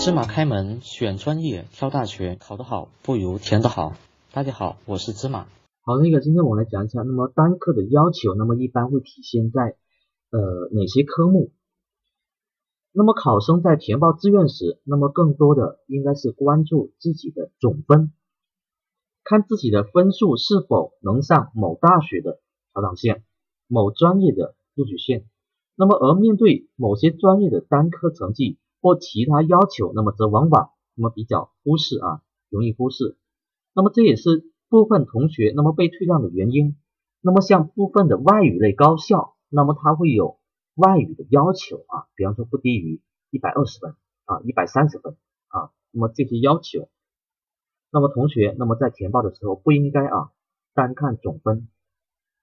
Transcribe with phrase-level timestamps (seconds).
[0.00, 3.94] 芝麻开门，选专业，挑大学，考得好不如填得好。
[4.32, 5.48] 大家好，我是芝麻。
[5.82, 9.76] 好，那个今天我们来讲一下，那么单科的要求，那么一般会体现在
[10.30, 11.50] 呃哪些科目？
[12.92, 18.12] 那么考生在填报志愿时，那么更多的应该是关注自己的总分，
[19.24, 22.38] 看自己的分数是否能上某大学的
[22.72, 23.24] 调档线，
[23.66, 25.24] 某专业的录取线。
[25.74, 28.58] 那么而面对某些专业的单科成绩
[28.88, 33.18] 或其他要求，那么则往往那么比较忽视啊，容易忽视。
[33.74, 36.76] 那么这也是部分同学那么被退让的原因。
[37.20, 40.38] 那么像部分的外语类高校，那么它会有。
[40.80, 43.96] 外语的要求啊，比方说不低于一百二十分
[44.26, 45.16] 啊，一百三十分
[45.48, 46.88] 啊，那么这些要求，
[47.90, 50.30] 那么同学那么在填报的时候不应该啊
[50.74, 51.66] 单看总分，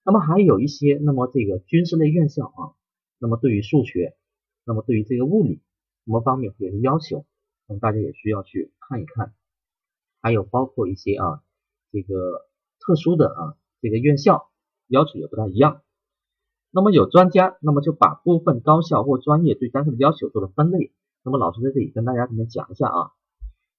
[0.04, 2.76] 那么还有一些那么这个军事类院校啊，
[3.20, 4.18] 那么对于数学，
[4.66, 5.62] 那么对于这个物理
[6.06, 7.26] 什么方面会有要求，
[7.68, 9.34] 那么大家也需要去看一看，
[10.22, 11.42] 还有包括一些啊
[11.92, 12.48] 这个
[12.80, 14.50] 特殊的啊这个院校
[14.88, 15.82] 要求也不太一样。
[16.70, 20.92] 那么有专家，那么就把部分高校或专业对单科的要求做了分类。
[21.24, 23.12] 那么老师在这里跟大家这边讲一下啊。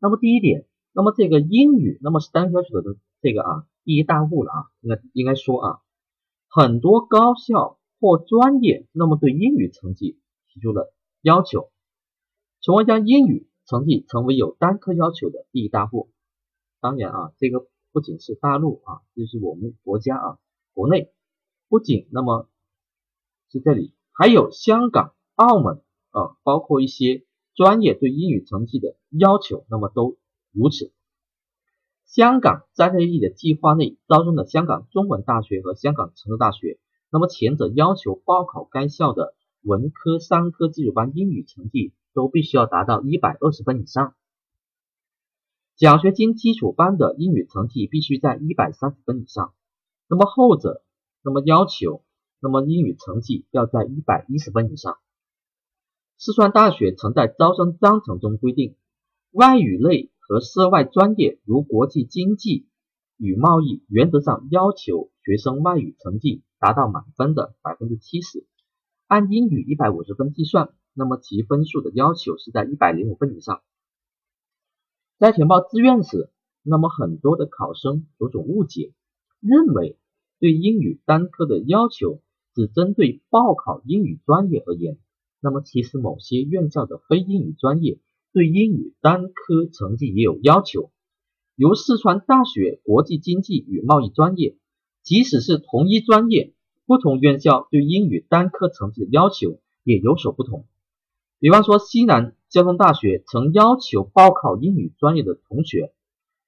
[0.01, 4.65] 那么第一点，那么这个英语，那么是单科要求的这个啊第一大户了啊。
[4.81, 5.81] 应该应该说啊，
[6.49, 11.71] 很多高校或专业，那么对英语成绩提出了要求，
[12.67, 16.11] 从而将英语成绩成为有单科要求的第一大户。
[16.81, 20.39] 当然啊，这个不仅是大陆啊，就是我们国家啊，
[20.75, 21.13] 国内
[21.69, 22.49] 不仅那么。
[23.53, 30.19] 是这里，还有香港、澳门啊，包括一些专业对英语成绩的要求，那么都
[30.51, 30.93] 如此。
[32.05, 36.81] 香港在内地的计划内招生的香港中文大学和香港城市大学，
[37.13, 44.15] 那么前者要求报考该校的文科、商科基础班英语成绩都必须要达到一百二十分以上，
[45.77, 49.53] 奖学金基础班的英语成绩必须在一百三十分以上。
[50.09, 50.83] 那么后者，
[51.23, 52.03] 那么要求。
[52.39, 54.99] 那么英语成绩要在一百一十分以上。
[56.19, 58.77] 四川大学曾在招生章程中规定，
[59.31, 62.69] 外语类和涉外专业如国际经济
[63.17, 68.47] 与贸易，原则上要求学生外语成绩达到满分的百分之七十，
[69.07, 73.61] 按英语一百五十分计算，那么其分数的要求是在一百零五分以上。
[75.19, 76.31] 在填报志愿时，
[76.63, 78.93] 那么很多的考生有种误解，
[79.41, 79.99] 认为
[80.41, 82.21] 对英语单科的要求。
[82.55, 84.97] 只针对报考英语专业而言，
[85.41, 87.99] 那么其实某些院校的非英语专业
[88.33, 90.91] 对英语单科成绩也有要求。
[91.55, 94.57] 如四川大学国际经济与贸易专业，
[95.03, 96.55] 即使是同一专业，
[96.87, 100.65] 不同院校对英语单科成绩的要求也有所不同。
[101.47, 105.93] 比方说，西南交通大学曾要求报考英语专业的同学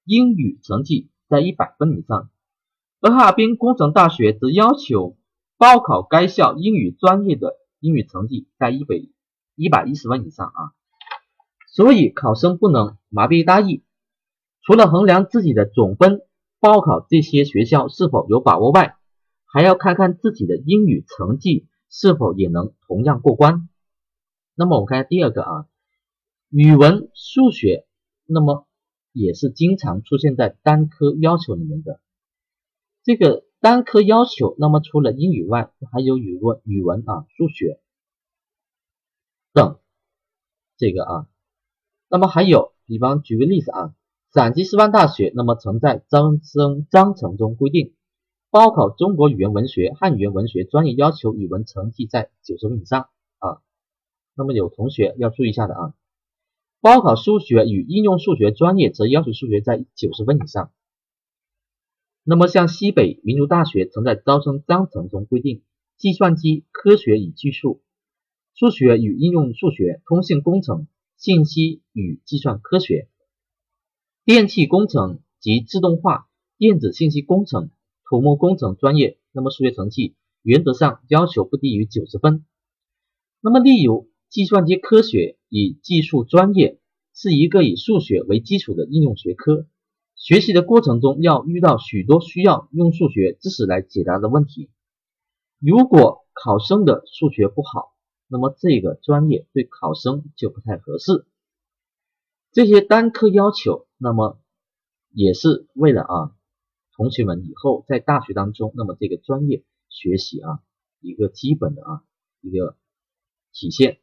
[0.04, 2.30] 英语成绩在一百分以上，
[3.00, 5.16] 而哈尔滨工程大学则要求。
[5.56, 8.96] 报考该校英语专业的英语成绩在一百
[9.54, 10.74] 一百一十分以上啊，
[11.68, 13.84] 所以考生不能麻痹大意，
[14.64, 16.22] 除了衡量自己的总分，
[16.58, 18.96] 报考这些学校是否有把握外，
[19.46, 23.67] 还要看看自己的英语成绩是否也能同样过关。
[24.58, 25.66] 那么我们看第二个啊，
[26.50, 27.86] 语文、数学，
[28.26, 28.66] 那么
[29.12, 32.00] 也是经常出现在单科要求里面的
[33.02, 33.44] 这个。
[33.60, 37.80] 单科要求，那么除了英语外，还有语文、语文啊、数学
[39.52, 39.80] 等
[40.76, 41.26] 这个啊，
[42.08, 43.96] 那么还有，比方举个例子啊，
[44.32, 47.96] 陕西师范大学那么曾在招生章程中规定，
[48.50, 53.08] 报考中国语言文学、汉语言文学专业要求语文成绩在九十分以上
[53.38, 53.60] 啊。
[54.38, 55.94] 那么有同学要注意一下的啊，
[56.80, 60.70] 报考数学与应用数学专业则要求数学在九十分以上。
[62.22, 65.64] 那么，像西北民族大学曾在招生章程中规定，
[65.96, 67.82] 计算机科学与技术、
[68.54, 73.08] 数学与应用数学、通信工程、信息与计算科学、
[74.24, 76.28] 电气工程及自动化、
[76.58, 77.70] 电子信息工程、
[78.08, 82.44] 土木工程专业，那么数学成绩原则上要求不低于九十分。
[83.40, 86.78] 那么，例如计算机科学与技术专业
[87.14, 89.66] 是一个以数学为基础的应用学科。
[90.14, 94.68] 学习的过程中要遇到许多需要用数学知识来解答的问题。
[95.60, 97.94] 如果考生的数学不好，
[98.26, 101.26] 那么这个专业对考生就不太合适。
[102.50, 104.40] 这些单科要求，那么
[105.10, 106.36] 也是为了啊，
[106.96, 110.60] 同学们以后在大学当中，那么这个专业学习啊，
[111.00, 112.02] 一个基本的啊
[112.40, 112.76] 一个
[113.52, 114.00] 体现，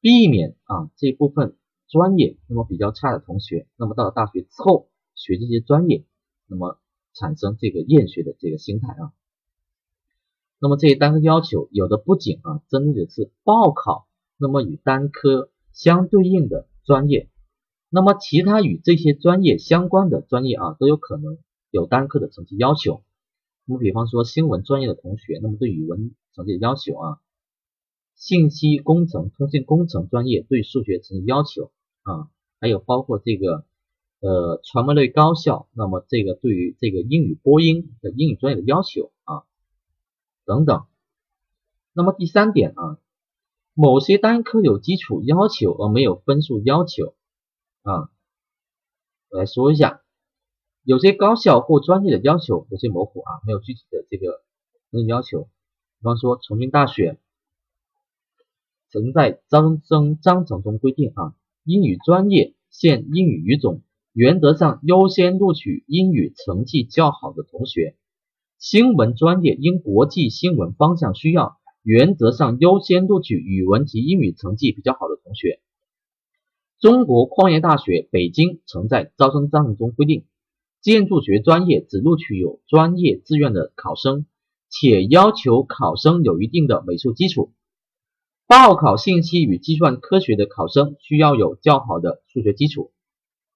[0.00, 1.56] 避免啊这部分
[1.88, 6.04] 专业那么比较差的同学，那么到了大学之后学这些专业，
[6.46, 6.78] 那么
[7.14, 9.12] 产生这个厌学的这个心态啊。
[10.60, 14.06] 那么这些单科要求有的不仅啊针对的是报考，
[14.36, 17.28] 那么与单科相对应的专业，
[17.88, 21.38] 那么其他与这些专业相关的专业啊都有可能
[21.70, 23.02] 有单科的成绩要求。
[23.64, 27.20] 那么比方说新闻专业的同学，那么对语文成绩的要求啊，
[28.28, 31.72] 信息工程、通信工程专业对数学成绩要求
[32.02, 32.28] 啊，
[32.60, 33.64] 还有包括这个
[34.20, 39.44] 呃传媒类高校，那么这个对于这个英语播音的英语专业的要求啊。
[40.44, 40.84] 等等，
[41.94, 42.98] 那么第三点啊，
[43.72, 47.14] 某些单科有基础要求而没有分数要求
[47.80, 48.10] 啊，
[49.30, 50.02] 我来说一下，
[50.82, 54.42] 有些高校或专业的要求有些模糊啊，没有具体的这个
[55.06, 55.44] 要求。
[55.44, 57.18] 比方说，重庆大学
[58.90, 63.82] 曾在招生章程中规定啊，英语专业限英语语种，
[64.14, 67.96] 原则上优先录取英语成绩较好的同学。
[68.58, 75.60] 新闻专业因国际新闻方向需要，原则上优先录取语文及英语成绩比较好的同学。
[76.80, 80.24] 中国矿业大学北京曾在招生章程中规定，
[80.80, 84.24] 建筑学专业只录取有专业志愿的考生，
[84.70, 87.52] 且要求考生有一定的美术基础。
[88.48, 92.92] 报考信息与计算科学的考生需要有较好的数学基础。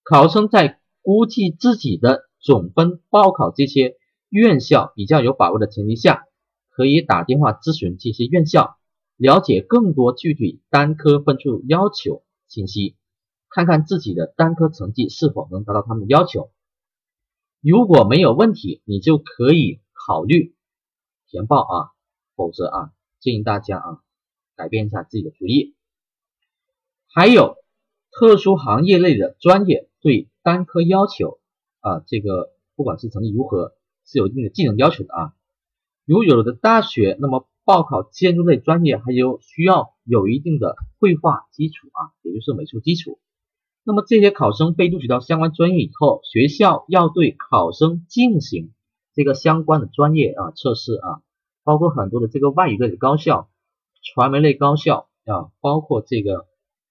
[0.05, 3.97] 考生在估计自己的总分报考这些。
[4.29, 6.25] 院校比较有把握的前提下，
[6.71, 8.79] 可以打电话咨询这些院校，
[9.19, 12.97] 了解更多具体单科分数要求信息，
[13.51, 16.51] 看看自己的单科成绩是否能达到他们的要求。
[17.61, 20.55] 如果没有问题，你就可以考虑
[21.29, 21.91] 填报啊，
[22.35, 24.01] 否则啊，建议大家啊，
[24.63, 25.75] 改变一下自己的主意。
[27.13, 27.57] 还有
[28.13, 31.41] 特殊行业类的专业对单科要求
[31.81, 33.75] 啊，这个不管是成绩如何。
[34.05, 35.33] 是有一定的技能要求的啊，
[36.05, 43.21] 如有的大学，那么报考建筑类专业还有需要有一定的绘画基础啊，也就是美术基础。
[43.85, 48.73] 那么这些考生被录取到相关专业以后，学校要对考生进行
[49.15, 51.23] 这个相关的专业啊测试啊，
[51.63, 53.49] 包括很多的这个外语类的高校、
[54.03, 56.47] 传媒类高校啊，包括这个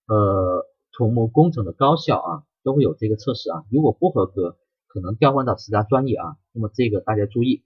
[0.08, 4.58] 呃土木工程的高校啊，都会有这个测试啊，如果不合格。
[4.94, 7.64] 可能调换到其他专业啊，那么这个大家注意，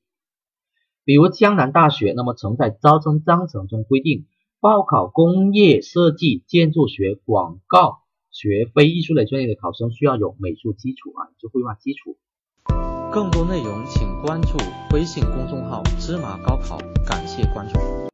[1.06, 4.27] 比如江南大学，那么曾在招生章程中规定，
[4.59, 12.15] 报考工业设计、建筑学、广告学非艺术类专业的考生需要有美术基础啊，就绘画基础。
[13.12, 14.59] 更多内容请关注
[14.94, 16.77] 微信公众号芝麻高考，
[17.07, 17.95] 感谢关注。